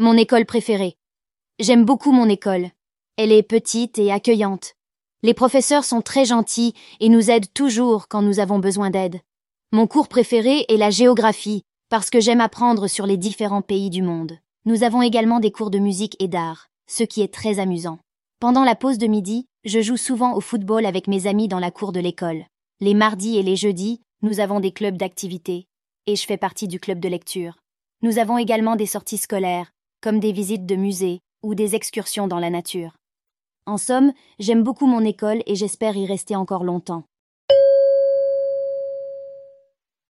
Mon 0.00 0.16
école 0.16 0.44
préférée. 0.44 0.96
J'aime 1.60 1.84
beaucoup 1.84 2.10
mon 2.10 2.28
école. 2.28 2.70
Elle 3.16 3.30
est 3.30 3.44
petite 3.44 3.96
et 3.96 4.10
accueillante. 4.10 4.74
Les 5.22 5.34
professeurs 5.34 5.84
sont 5.84 6.02
très 6.02 6.24
gentils 6.24 6.74
et 6.98 7.08
nous 7.08 7.30
aident 7.30 7.52
toujours 7.54 8.08
quand 8.08 8.20
nous 8.20 8.40
avons 8.40 8.58
besoin 8.58 8.90
d'aide. 8.90 9.20
Mon 9.70 9.86
cours 9.86 10.08
préféré 10.08 10.64
est 10.68 10.78
la 10.78 10.90
géographie, 10.90 11.62
parce 11.90 12.10
que 12.10 12.18
j'aime 12.18 12.40
apprendre 12.40 12.88
sur 12.88 13.06
les 13.06 13.16
différents 13.16 13.62
pays 13.62 13.88
du 13.88 14.02
monde. 14.02 14.36
Nous 14.64 14.82
avons 14.82 15.00
également 15.00 15.38
des 15.38 15.52
cours 15.52 15.70
de 15.70 15.78
musique 15.78 16.16
et 16.18 16.26
d'art, 16.26 16.66
ce 16.90 17.04
qui 17.04 17.22
est 17.22 17.32
très 17.32 17.60
amusant. 17.60 18.00
Pendant 18.40 18.64
la 18.64 18.74
pause 18.74 18.98
de 18.98 19.06
midi, 19.06 19.46
je 19.64 19.80
joue 19.80 19.96
souvent 19.96 20.34
au 20.34 20.40
football 20.40 20.86
avec 20.86 21.06
mes 21.06 21.28
amis 21.28 21.46
dans 21.46 21.60
la 21.60 21.70
cour 21.70 21.92
de 21.92 22.00
l'école. 22.00 22.46
Les 22.80 22.94
mardis 22.94 23.38
et 23.38 23.44
les 23.44 23.54
jeudis, 23.54 24.00
nous 24.22 24.40
avons 24.40 24.58
des 24.58 24.72
clubs 24.72 24.96
d'activités, 24.96 25.68
et 26.08 26.16
je 26.16 26.26
fais 26.26 26.36
partie 26.36 26.66
du 26.66 26.80
club 26.80 26.98
de 26.98 27.08
lecture. 27.08 27.58
Nous 28.02 28.18
avons 28.18 28.38
également 28.38 28.74
des 28.74 28.86
sorties 28.86 29.18
scolaires, 29.18 29.70
comme 30.04 30.20
des 30.20 30.32
visites 30.32 30.66
de 30.66 30.76
musées 30.76 31.20
ou 31.42 31.54
des 31.54 31.74
excursions 31.74 32.28
dans 32.28 32.38
la 32.38 32.50
nature. 32.50 32.98
En 33.64 33.78
somme, 33.78 34.12
j'aime 34.38 34.62
beaucoup 34.62 34.86
mon 34.86 35.02
école 35.02 35.42
et 35.46 35.54
j'espère 35.54 35.96
y 35.96 36.04
rester 36.04 36.36
encore 36.36 36.62
longtemps. 36.62 37.04